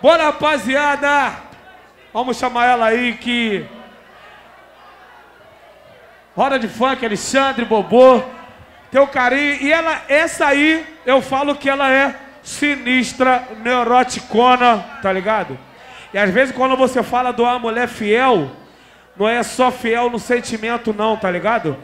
[0.00, 1.32] Bora, rapaziada!
[2.12, 3.66] Vamos chamar ela aí que.
[6.36, 8.22] Roda de funk, Alexandre, Bobô.
[8.92, 9.60] Teu carinho.
[9.60, 12.14] E ela, essa aí, eu falo que ela é
[12.44, 15.58] sinistra, neuroticona, tá ligado?
[16.14, 18.52] E às vezes quando você fala de uma mulher fiel,
[19.16, 21.76] não é só fiel no sentimento, não, tá ligado?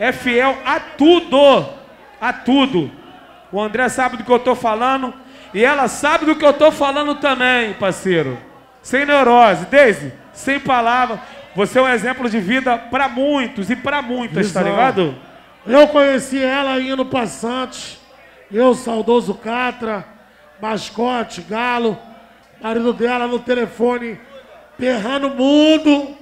[0.00, 1.68] É fiel a tudo.
[2.20, 2.90] A tudo.
[3.52, 5.14] O André sabe do que eu tô falando.
[5.52, 8.38] E ela sabe do que eu tô falando também, parceiro.
[8.82, 9.66] Sem neurose.
[9.66, 11.20] Deise, sem palavra.
[11.54, 14.72] Você é um exemplo de vida para muitos e para muitas, tá Visão.
[14.72, 15.14] ligado?
[15.66, 18.00] Eu conheci ela indo passante.
[18.50, 20.04] Eu, saudoso Catra,
[20.60, 21.96] mascote, galo,
[22.60, 24.18] marido dela no telefone,
[24.76, 26.16] perrando o mundo.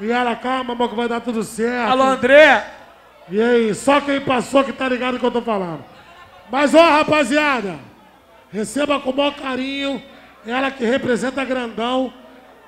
[0.00, 1.90] E ela, calma, amor, que vai dar tudo certo.
[1.90, 2.64] Alô, André.
[3.30, 5.84] E aí, só quem passou que tá ligado no que eu tô falando.
[6.50, 7.74] Mas ó, rapaziada,
[8.52, 10.02] receba com o maior carinho
[10.46, 12.12] ela que representa Grandão.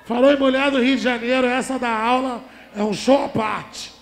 [0.05, 2.43] Falou em mulher do Rio de Janeiro, essa da aula
[2.75, 3.93] é um show à parte.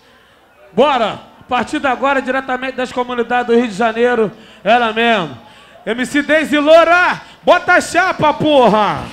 [0.73, 1.27] Bora!
[1.39, 4.31] A partir de agora, diretamente das comunidades do Rio de Janeiro,
[4.63, 5.35] ela mesmo.
[5.83, 9.03] MC Deise Loura, bota a chapa, porra!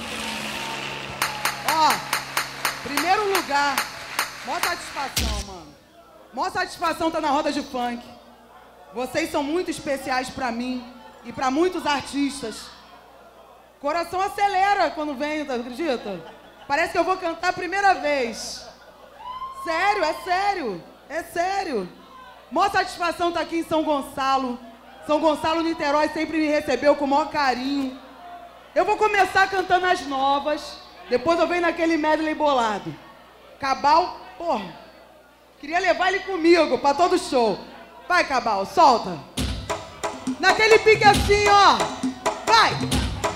[1.72, 1.94] Ó,
[2.86, 3.76] primeiro lugar,
[4.46, 5.66] maior satisfação, mano.
[6.34, 8.02] Maior satisfação tá na roda de funk.
[8.92, 10.84] Vocês são muito especiais pra mim
[11.26, 12.68] e pra muitos artistas.
[13.80, 16.20] Coração acelera quando vem, tá, acredita?
[16.66, 18.64] Parece que eu vou cantar a primeira vez.
[19.64, 21.88] Sério, é sério, é sério.
[22.50, 24.58] Maior satisfação tá aqui em São Gonçalo.
[25.06, 27.98] São Gonçalo, Niterói sempre me recebeu com o maior carinho.
[28.74, 32.94] Eu vou começar cantando as novas, depois eu venho naquele medley bolado.
[33.58, 34.66] Cabal, porra,
[35.60, 37.58] queria levar ele comigo pra todo show.
[38.08, 39.35] Vai, Cabal, solta.
[40.40, 41.76] Naquele pique assim, ó.
[42.46, 42.72] Vai.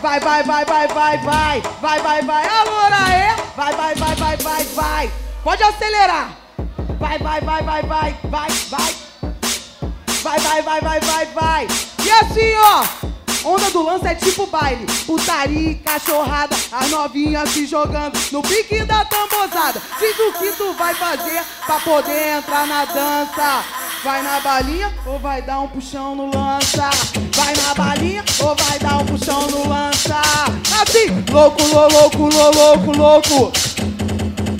[0.00, 1.62] Vai, vai, vai, vai, vai, vai.
[1.80, 2.46] Vai, vai, vai.
[2.46, 3.36] Alô, Araê.
[3.56, 5.10] Vai, vai, vai, vai, vai, vai.
[5.42, 6.30] Pode acelerar.
[6.98, 8.94] Vai, vai, vai, vai, vai, vai, vai.
[10.22, 11.68] Vai, vai, vai, vai, vai, vai.
[12.04, 13.10] E assim, ó.
[13.42, 14.86] Onda do lance é tipo baile.
[15.06, 19.80] Putaria, e cachorrada, as novinhas se jogando no pique da tambozada.
[19.98, 23.64] Diz o que tu vai fazer pra poder entrar na dança.
[24.02, 26.88] Vai na balinha ou vai dar um puxão no lança?
[27.36, 30.22] Vai na balinha ou vai dar um puxão no lança?
[30.80, 33.52] Assim, louco, lô, louco, lô, louco, louco.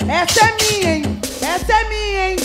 [0.07, 1.19] Essa é minha, hein?
[1.41, 2.37] Essa é minha, hein?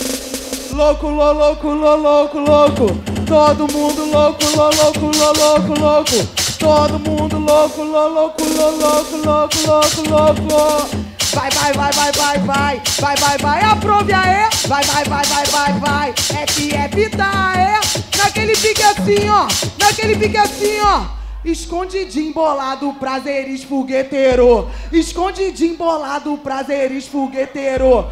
[0.72, 2.86] Louco, lô, louco, lô, louco, louco.
[3.26, 6.46] Todo mundo louco, lô, louco, lô, louco, louco.
[6.58, 11.15] Todo mundo louco, lô, louco, lô, louco, louco, louco, louco.
[11.36, 12.82] Vai, vai, vai, vai, vai, vai.
[12.98, 14.48] Vai, vai, vai, aprove aê.
[14.66, 16.10] Vai, vai, vai, vai, vai, vai.
[16.10, 17.78] F, F, tá aê.
[18.16, 19.46] Naquele pique assim, ó.
[19.78, 21.04] Naquele pique assim, ó.
[21.44, 24.70] Escondidinho bolado, prazeres fogueteiro.
[24.90, 28.06] Escondidinho bolado, prazeres fogueteiro.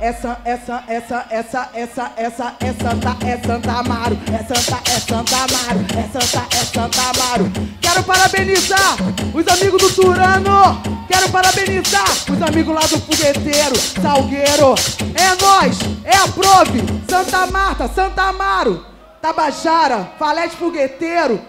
[0.00, 4.18] Essa, essa, essa, essa, essa, essa, é Santa, é Santa Amaro.
[4.32, 5.86] É Santa, é Santa Amaro.
[5.98, 7.52] É Santa, é Santa Amaro.
[7.78, 8.96] Quero parabenizar
[9.34, 10.99] os amigos do Turano.
[11.10, 14.76] Quero parabenizar os amigos lá do Fogueteiro, Salgueiro.
[15.12, 18.86] É nós, é a Prove, Santa Marta, Santa Amaro,
[19.20, 21.40] Tabajara, Falete Fogueteiro.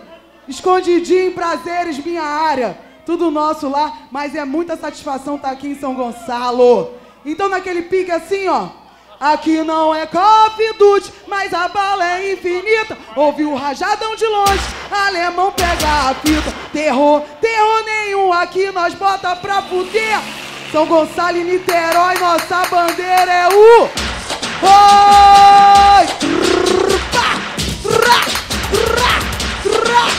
[0.47, 2.75] Escondidinho, prazeres, minha área.
[3.05, 6.95] Tudo nosso lá, mas é muita satisfação estar aqui em São Gonçalo.
[7.23, 8.80] Então naquele pique assim, ó.
[9.21, 10.09] Aqui não é
[10.79, 12.97] Duty, mas a bala é infinita.
[13.15, 16.51] Ouvi o rajadão de longe, alemão pega a fita.
[16.73, 20.19] Terror, terror nenhum, aqui nós bota pra fuder.
[20.71, 23.83] São Gonçalo e Niterói, nossa bandeira é o...
[24.63, 26.07] Oi!
[26.19, 26.91] Trrr,
[27.83, 28.17] Ra,
[28.97, 29.11] ra,
[29.87, 30.09] ra.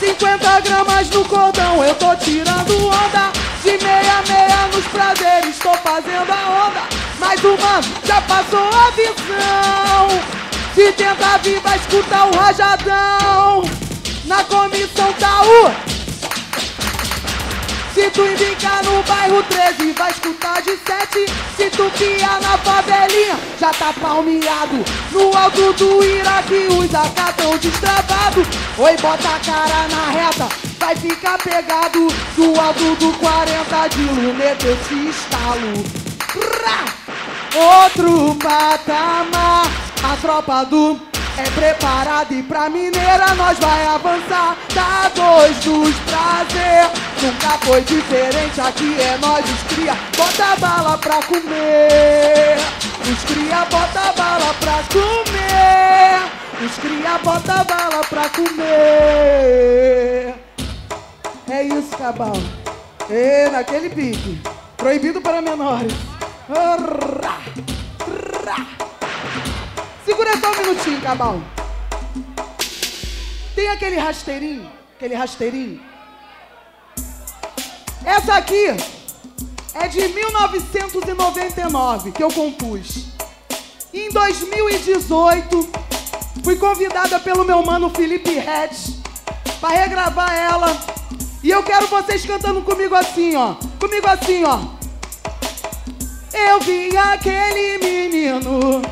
[0.00, 3.32] 50 gramas no cordão, eu tô tirando onda.
[3.62, 6.99] De meia meia nos prazeres, tô fazendo a onda.
[7.30, 10.08] Mas o mano já passou a visão.
[10.74, 13.62] Se tenta vir, vai escutar o rajadão.
[14.24, 15.70] Na comissão tá o.
[17.94, 21.32] Se tu indicar no bairro 13, vai escutar de 7.
[21.56, 24.84] Se tu piar na favelinha, já tá palmeado.
[25.12, 28.44] No alto do Iraque, os AK tão destravado.
[28.76, 30.48] Oi, bota a cara na reta,
[30.80, 32.08] vai ficar pegado.
[32.34, 36.00] Do alto do 40 de luneta, te estalo.
[37.54, 39.66] Outro patamar,
[40.04, 41.00] a tropa do
[41.36, 44.56] é preparada e pra mineira nós vai avançar.
[44.74, 46.90] Dá dois dos prazer,
[47.22, 48.60] nunca foi diferente.
[48.60, 52.58] Aqui é nós os cria, bota bala pra comer.
[53.02, 56.20] Os cria, bota bala pra comer.
[56.64, 60.34] Os cria, bota bala pra comer.
[61.50, 62.36] É isso, Cabal.
[63.08, 64.40] E naquele pique.
[64.76, 66.09] Proibido para menores.
[70.04, 71.40] Segura só um minutinho, Cabal.
[73.54, 75.80] Tem aquele rasteirinho, aquele rasteirinho.
[78.04, 78.66] Essa aqui
[79.74, 83.10] é de 1999 que eu compus.
[83.94, 85.68] Em 2018,
[86.42, 88.96] fui convidada pelo meu mano Felipe Hatch
[89.60, 90.76] para regravar ela.
[91.44, 93.54] E eu quero vocês cantando comigo assim, ó.
[93.78, 94.79] Comigo assim, ó.
[96.48, 98.82] Eu vi aquele menino.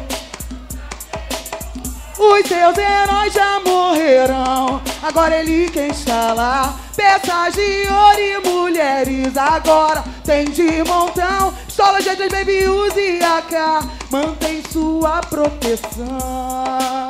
[2.18, 4.82] Os seus heróis já morreram.
[5.02, 6.74] Agora ele quem está lá.
[6.94, 11.54] Peças de ouro e mulheres agora tem de montão.
[11.66, 13.86] Pistola G3 Baby use AK.
[14.10, 17.07] Mantém sua proteção.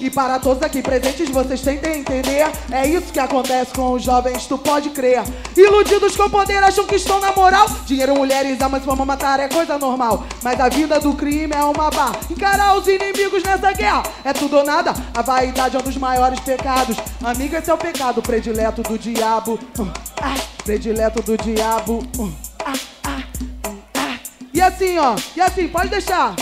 [0.00, 2.50] E para todos aqui presentes, vocês tentem entender.
[2.72, 5.22] É isso que acontece com os jovens, tu pode crer.
[5.54, 7.68] Iludidos com poder, acham que estão na moral.
[7.84, 10.24] Dinheiro, mulheres, almas, fama, matar é coisa normal.
[10.42, 12.18] Mas a vida do crime é uma barra.
[12.30, 14.94] Encarar os inimigos nessa guerra é tudo ou nada.
[15.14, 16.96] A vaidade é um dos maiores pecados.
[17.22, 19.58] Amigo, esse é o pecado predileto do diabo.
[19.78, 19.92] Uh,
[20.22, 21.98] ah, predileto do diabo.
[22.16, 22.32] Uh,
[22.64, 22.72] ah,
[23.04, 24.18] ah.
[24.54, 25.14] E assim, ó.
[25.36, 26.34] E assim, pode deixar.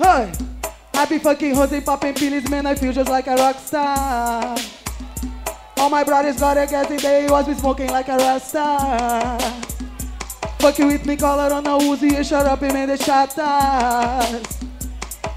[0.00, 0.47] Oi.
[0.98, 4.56] I be fucking Jose popping pills, man, I feel just like a rock star.
[5.76, 9.38] All my brothers got a gas and they was be smoking like a rasta.
[10.58, 12.96] Fuck you with me, call color on a Uzi and shut up and make the
[12.96, 14.58] shatters.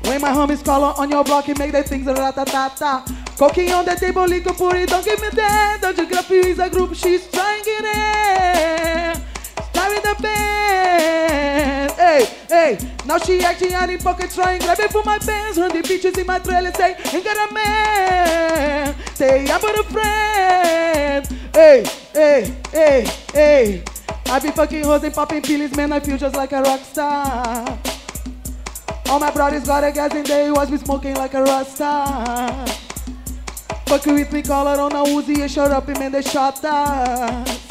[0.05, 3.37] When my homies call on your block, you make the things ratatata.
[3.37, 5.77] Cooking on the table, liquor pour it, don't give me that.
[5.79, 9.21] Don't you grab you is a group, she's trying it in.
[9.69, 10.80] Starting the band.
[12.51, 15.57] Hey, now she acting out in pocket, trying grab it for my pants.
[15.57, 18.93] Run the bitches in my trailer, say, ain't got a man.
[19.13, 21.25] Say, I'm but a friend.
[21.53, 23.83] Hey, hey, hey, hey.
[24.25, 27.79] I be fucking hoes and popping pills, man, I feel just like a rock star.
[29.07, 32.65] All my brothers got a gas and they was be smoking like a rasta.
[34.05, 37.70] You with me, collar on a Uzi and shut up and man, they shot that.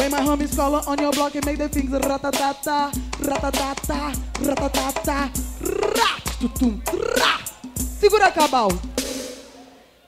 [0.00, 5.30] When my homies call on your block and make the things ratatata, ratatata, ratatata,
[5.94, 6.80] ratutum,
[7.18, 7.38] ra.
[7.76, 8.70] Segura cabal.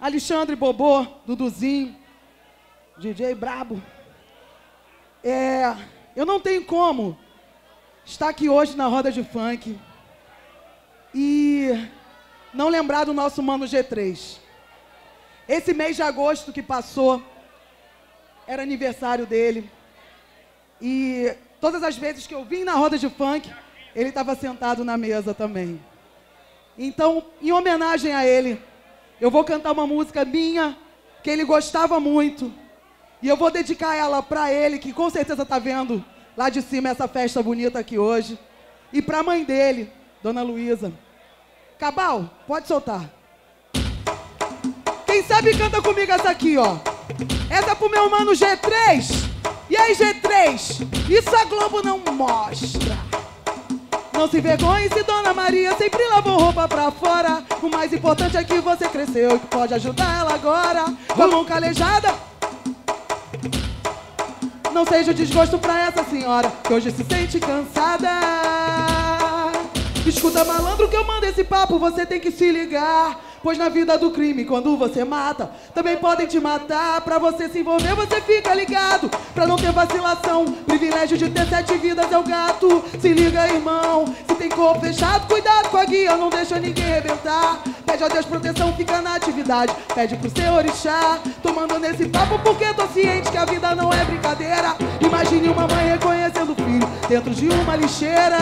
[0.00, 1.94] Alexandre Bobô, Duduzinho,
[2.96, 3.82] DJ Brabo.
[5.22, 5.76] É,
[6.16, 7.18] eu não tenho como
[8.02, 9.78] estar aqui hoje na roda de funk
[11.14, 11.68] e
[12.54, 14.38] não lembrar do nosso mano G3.
[15.46, 17.22] Esse mês de agosto que passou
[18.46, 19.70] era aniversário dele.
[20.82, 23.48] E todas as vezes que eu vim na roda de funk,
[23.94, 25.80] ele estava sentado na mesa também.
[26.76, 28.60] Então, em homenagem a ele,
[29.20, 30.76] eu vou cantar uma música minha
[31.22, 32.52] que ele gostava muito.
[33.22, 36.04] E eu vou dedicar ela para ele, que com certeza está vendo
[36.36, 38.36] lá de cima essa festa bonita aqui hoje.
[38.92, 39.88] E para a mãe dele,
[40.20, 40.92] Dona Luísa.
[41.78, 43.08] Cabal, pode soltar.
[45.06, 46.78] Quem sabe canta comigo essa aqui, ó.
[47.48, 49.21] Essa é pro meu mano G3.
[49.72, 50.86] E aí, G3?
[51.08, 52.94] Isso a Globo não mostra.
[54.12, 57.42] Não se vergonhe se Dona Maria sempre lavou roupa pra fora.
[57.62, 60.94] O mais importante é que você cresceu e que pode ajudar ela agora.
[61.14, 62.14] Com a mão calejada.
[64.74, 68.10] Não seja o desgosto pra essa senhora que hoje se sente cansada.
[70.04, 73.18] Escuta, malandro, que eu mando esse papo, você tem que se ligar.
[73.42, 77.00] Pois na vida do crime, quando você mata, também podem te matar.
[77.00, 79.10] Pra você se envolver, você fica ligado.
[79.34, 82.84] Pra não ter vacilação, privilégio de ter sete vidas é o gato.
[83.00, 87.58] Se liga, irmão, se tem corpo fechado, cuidado com a guia, não deixa ninguém rebentar.
[87.84, 89.74] Pede a Deus proteção, fica na atividade.
[89.92, 91.18] Pede pro seu orixá.
[91.42, 94.76] Tô mandando esse papo porque tô ciente que a vida não é brincadeira.
[95.00, 98.38] Imagine uma mãe reconhecendo o filho dentro de uma lixeira.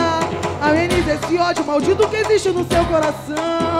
[0.61, 3.70] Amenize esse ódio maldito que existe no seu coração.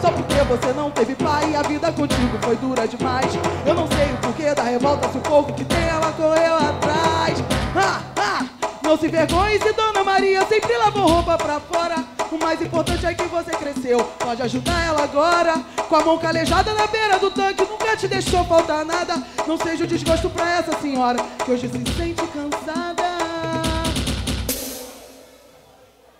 [0.00, 3.32] Só porque você não teve pai e a vida contigo foi dura demais.
[3.66, 7.38] Eu não sei o porquê da revolta, se o pouco que tem ela correu atrás.
[7.76, 8.46] Ah, ah,
[8.82, 11.96] não se vergonhe se Dona Maria sempre lavou roupa pra fora.
[12.32, 15.60] O mais importante é que você cresceu, pode ajudar ela agora.
[15.88, 19.22] Com a mão calejada na beira do tanque, nunca te deixou faltar nada.
[19.46, 23.19] Não seja o desgosto pra essa senhora, que hoje se sente cansada.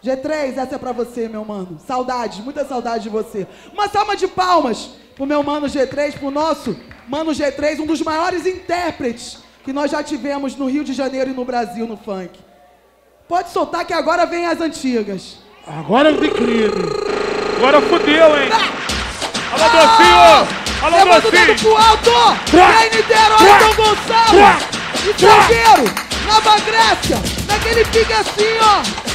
[0.05, 1.79] G3, essa é pra você, meu mano.
[1.87, 3.47] Saudades, muita saudade de você.
[3.73, 6.75] Uma salva de palmas pro meu mano G3, pro nosso
[7.07, 11.35] mano G3, um dos maiores intérpretes que nós já tivemos no Rio de Janeiro e
[11.35, 12.39] no Brasil no funk.
[13.29, 15.37] Pode soltar que agora vem as antigas.
[15.67, 16.71] Agora de crime.
[17.59, 18.49] Agora fudeu, hein?
[19.53, 19.69] Alô, Ah!
[19.69, 20.87] docinho!
[20.87, 21.75] Alô, Levanta o dedo docinho!
[21.75, 22.11] pro alto!
[22.51, 24.71] Vem Niterói, Dom Gonçalo!
[25.05, 25.95] E Salgueiro,
[26.27, 29.10] Nova Grécia, naquele pique assim, ó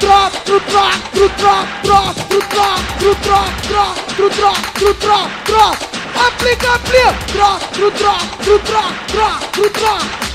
[0.00, 4.94] trot, tru trot, tru trot, trot, tru trot, tru trot, trot, tru trot, tru
[5.48, 5.76] trot.
[6.26, 10.26] Aplica, aplica, trot, tru trot, tru trot, trot.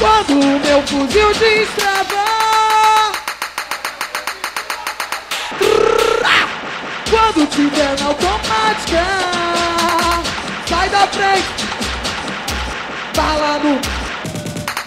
[0.00, 2.24] Quando o meu fuzil de estrada
[7.10, 9.06] Quando tiver na automática
[10.66, 11.66] Sai da frente
[13.14, 13.99] Bala no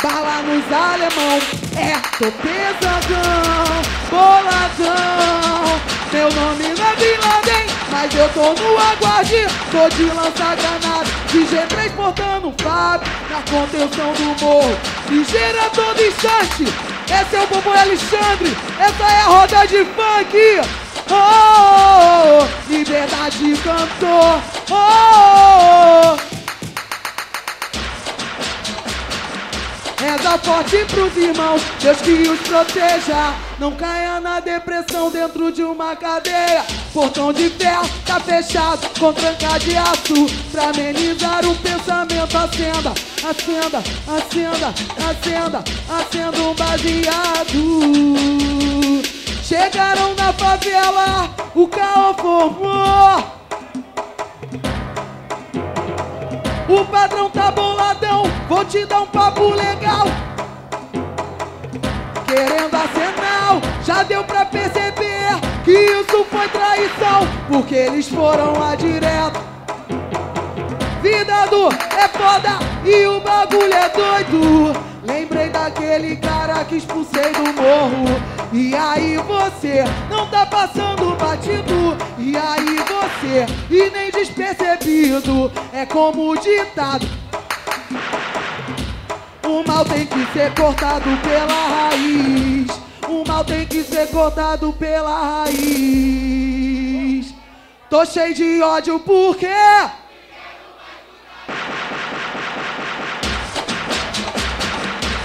[0.04, 1.40] Bala nos alemão
[1.78, 5.80] É, tô pesadão Boladão
[6.12, 11.06] Meu nome não é Bin Laden Mas eu tô no aguarde Tô de lança granada
[11.32, 14.78] De G3 portando Fábio Na contenção do morro
[15.10, 16.66] Ligeira todo instante
[17.06, 20.38] Esse é o Bobo Alexandre Essa é a roda de funk
[21.10, 24.42] Oh, oh, oh, liberdade cantor.
[24.70, 26.33] Oh, oh, oh.
[30.04, 33.34] Reza forte pros irmãos, Deus que os proteja.
[33.58, 36.66] Não caia na depressão dentro de uma cadeia.
[36.94, 40.26] Portão de ferro tá fechado com tranca de aço.
[40.52, 42.92] Pra amenizar o pensamento, acenda,
[43.24, 44.74] acenda, acenda,
[45.10, 47.54] acenda, acenda um baseado.
[49.42, 53.43] Chegaram na favela, o caos formou.
[56.68, 60.06] O padrão tá boladão, vou te dar um papo legal.
[62.26, 69.40] Querendo acenal, já deu pra perceber que isso foi traição, porque eles foram lá direto.
[71.02, 74.74] Vida do é foda e o bagulho é doido.
[75.04, 78.43] Lembrei daquele cara que expulsei do morro.
[78.54, 81.98] E aí você não tá passando batido.
[82.20, 85.52] E aí você, e nem despercebido.
[85.74, 87.08] É como o ditado.
[89.44, 92.68] O mal tem que ser cortado pela raiz.
[93.10, 97.34] O mal tem que ser cortado pela raiz.
[97.90, 99.48] Tô cheio de ódio porque.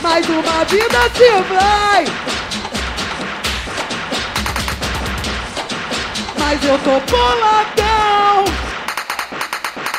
[0.00, 2.37] Mais uma vida se vai.
[6.38, 8.44] Mas eu tô boladão.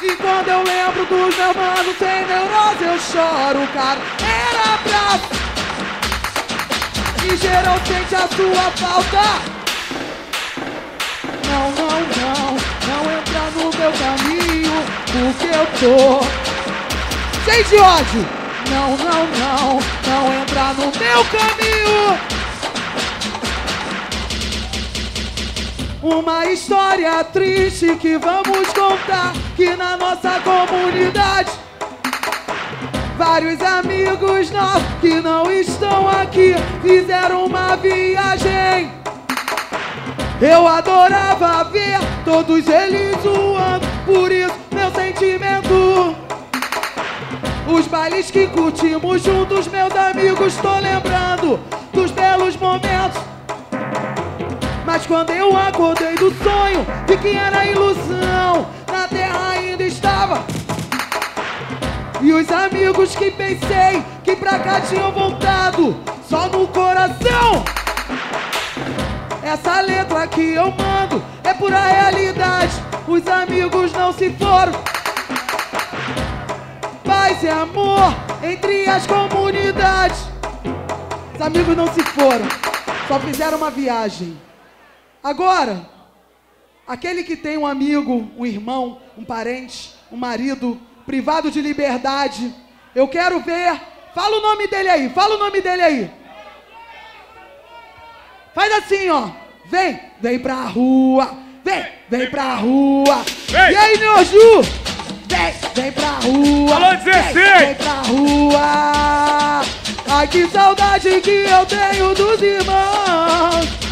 [0.02, 4.00] E quando eu lembro dos meus manos sem neurose, eu choro, cara.
[4.24, 5.20] Era pra.
[7.26, 9.60] E geral sente a sua falta.
[11.48, 14.78] Não, não, não, não entra no meu caminho,
[15.12, 16.24] porque eu tô
[17.44, 18.26] cheio de ódio.
[18.70, 22.39] Não, não, não, não entra no meu caminho.
[26.02, 31.52] Uma história triste que vamos contar que na nossa comunidade
[33.18, 38.90] vários amigos nossos que não estão aqui fizeram uma viagem.
[40.42, 46.16] Eu adorava ver todos eles zoando, por isso meu sentimento.
[47.68, 51.60] Os bailes que curtimos juntos, meus amigos, tô lembrando
[51.92, 53.29] dos belos momentos.
[54.92, 60.44] Mas quando eu acordei do sonho, vi que era ilusão, na terra ainda estava.
[62.20, 65.96] E os amigos que pensei que pra cá tinham voltado,
[66.28, 67.64] só no coração.
[69.44, 72.74] Essa letra que eu mando é pura realidade.
[73.08, 74.74] Os amigos não se foram.
[77.04, 80.24] Paz e amor entre as comunidades.
[81.36, 82.48] Os amigos não se foram,
[83.08, 84.49] só fizeram uma viagem.
[85.24, 85.86] Agora,
[86.88, 92.54] aquele que tem um amigo, um irmão, um parente, um marido privado de liberdade,
[92.96, 93.80] eu quero ver.
[94.16, 96.12] Fala o nome dele aí, fala o nome dele aí.
[98.56, 99.30] Faz assim, ó.
[99.66, 101.38] Vem, vem pra rua.
[101.64, 103.24] Vem, vem pra rua.
[103.48, 103.72] Vem.
[103.72, 104.62] E aí, Neoju?
[105.28, 106.76] Vem, vem pra rua.
[106.76, 107.34] Alô, 16.
[107.34, 109.62] Vem, vem pra rua.
[110.12, 113.89] Ai, que saudade que eu tenho dos irmãos.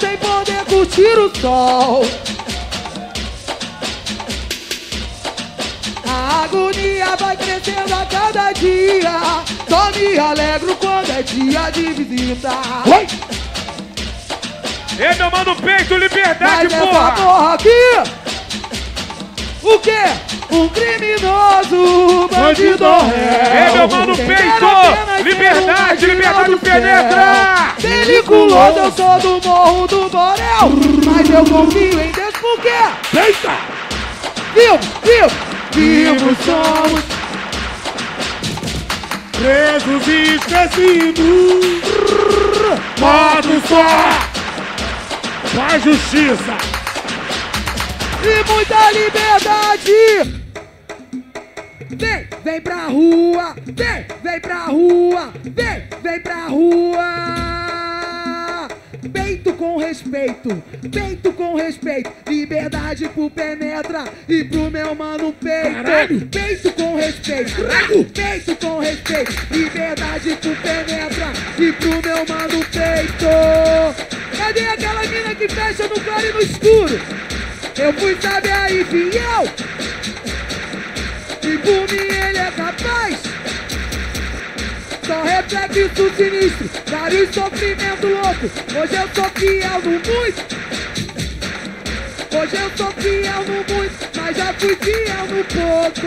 [0.00, 2.04] Sem poder curtir o sol.
[6.08, 9.12] A agonia vai crescendo a cada dia.
[9.68, 12.50] Só me alegro quando é dia de visita.
[12.86, 13.06] Oi!
[14.98, 17.12] Ei, meu mano, peito, liberdade, Mas essa porra!
[17.12, 18.02] porra aqui,
[19.62, 20.02] o quê?
[20.50, 23.74] Um criminoso, bandido É, réu.
[23.74, 25.24] meu mano, peito!
[25.24, 27.74] Liberdade, liberdade penetra!
[28.04, 28.22] Céu.
[28.22, 30.70] Peliculoso, eu sou do morro do Borel.
[31.04, 32.68] Mas eu confio em Deus por quê?
[33.16, 33.56] Eita!
[34.54, 35.30] Vivo, vivo,
[35.72, 37.02] vivos somos.
[39.32, 41.82] Presos e esquecidos.
[42.98, 44.32] Modo só.
[45.54, 46.56] Faz justiça.
[48.24, 50.42] e muita liberdade.
[51.90, 57.41] Vem, vem pra rua, vem, vem pra rua, vem, vem pra rua.
[60.02, 65.74] Respeito, peito com respeito, liberdade pro penetra e pro meu mano peito.
[65.74, 66.26] Caralho.
[66.26, 67.54] Peito com respeito,
[68.12, 74.36] peito com respeito, liberdade pro penetra e pro meu mano peito.
[74.36, 77.00] Cadê aquela mina que fecha no claro e no escuro?
[77.78, 79.44] Eu fui saber aí, fiel.
[81.44, 83.31] E por mim ele é capaz.
[85.12, 88.50] Só reflexo sinistro, vários sofrimento louco.
[88.80, 90.56] Hoje eu sou fiel no muito.
[92.34, 96.06] Hoje eu sou fiel no muito, mas já fui fiel no pouco.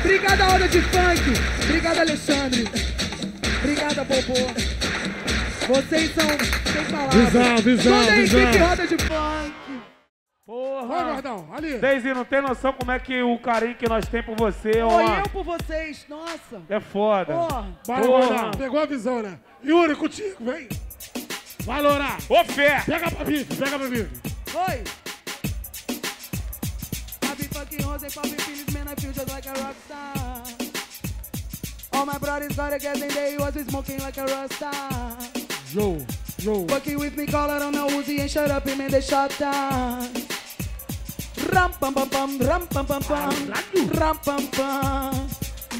[0.00, 1.22] Obrigada, Roda de Funk.
[1.62, 2.68] Obrigada, Alexandre.
[3.60, 4.50] Obrigada, Bobô.
[5.68, 6.28] Vocês são
[6.72, 7.14] sem palavras.
[7.14, 8.68] Visão, visão, Toda a equipe visão.
[8.68, 9.51] Roda de Funk.
[11.22, 11.46] Gordão.
[11.52, 11.78] Ali.
[11.78, 14.90] Daisy, não tem noção como é que o carinho que nós temos por você, ó.
[14.90, 16.60] Foi eu por vocês, nossa.
[16.68, 17.32] É foda.
[17.32, 17.78] Porra.
[17.86, 18.50] Bora, Porra.
[18.58, 19.38] Pegou a visão, né?
[19.64, 20.68] Yuri, contigo, vem.
[21.60, 22.16] Vai, Loura.
[22.28, 22.82] Ô, fé!
[22.84, 24.10] Pega pra bife, pega pra bife.
[24.54, 24.84] Oi.
[27.24, 30.42] I be fucking and popping pills, man, I feel just like a rock star.
[31.92, 35.18] All my brothers got together and they was smoking like a rock star.
[35.70, 36.04] Joe,
[36.38, 36.66] Joe.
[36.66, 39.34] Fucking with me, call it on the Uzi and shut up and man, they shut
[39.38, 40.21] down.
[41.52, 43.52] Ram pam pam pam, ram pam pam pam,
[43.98, 45.28] ram pam pam.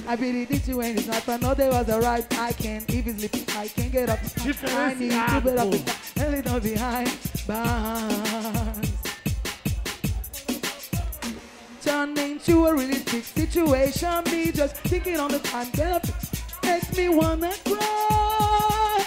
[0.07, 2.27] I really did you and it's not I know there was a right.
[2.39, 4.19] I can't even sleep, I can't get up.
[4.19, 5.75] I need to get up
[6.17, 8.93] and leave no behind bars.
[11.83, 14.25] Turn into a realistic situation.
[14.25, 16.07] Me just thinking on the time get up
[16.63, 19.07] makes me wanna cry.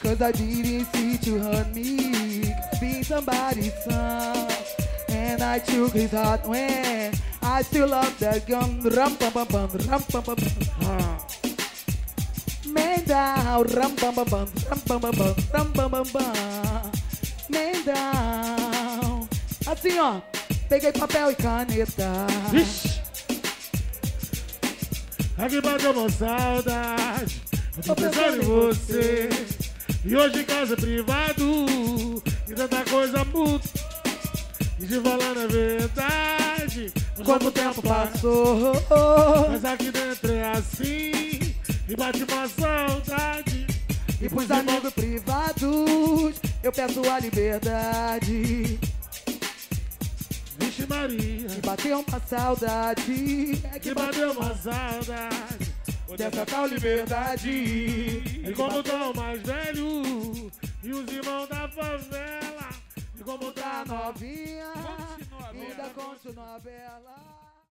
[0.00, 2.54] Cause I didn't see to hurt me.
[2.80, 4.77] Be somebody's son.
[5.28, 7.12] And I took his heart when
[7.42, 8.80] I still love that gun.
[8.80, 11.18] Rum pum pum pum, rum pum pum pum.
[12.72, 16.92] Man down, rum bum bum bum, rum bum bum bum, rum bum bum bum.
[17.50, 19.28] Man down.
[19.66, 20.22] Assim ó,
[20.66, 22.26] peguei papel e caneta.
[22.50, 23.00] Vixe.
[25.36, 27.42] Aqui bateu uma saudade.
[27.84, 29.28] Tô pensando em você.
[30.06, 32.22] E hoje em casa é privado.
[32.48, 33.87] E tanta coisa muda.
[34.80, 36.92] E de falar na verdade.
[37.16, 38.72] Mas Quanto tempo passou?
[39.50, 41.54] Mas aqui dentro é assim.
[41.88, 43.66] E bate uma saudade.
[44.20, 48.78] E pros amigos privados, eu peço a liberdade.
[50.58, 51.46] Vixe Maria.
[51.56, 53.62] E bateu uma saudade.
[53.72, 55.74] É Que bateu uma saudade.
[56.16, 57.50] dessa tal liberdade.
[57.50, 60.50] E como tão mais velho.
[60.82, 62.77] E os irmãos da favela.
[63.28, 64.72] Como Tá novinha,
[65.52, 67.37] ainda continua bela.